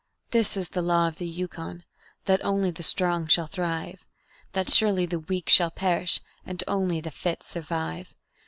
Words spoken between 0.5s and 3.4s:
is the Law of the Yukon, that only the Strong